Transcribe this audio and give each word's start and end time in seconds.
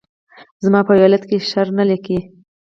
زما 0.63 0.79
په 0.87 0.91
يو 0.95 1.03
حالت 1.05 1.23
کښې 1.29 1.37
شر 1.51 1.67
نه 1.77 1.83
لګي 1.89 2.19